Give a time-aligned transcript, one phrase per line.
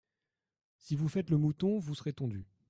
[0.79, 2.47] Si vous faites le mouton vous serez tondu.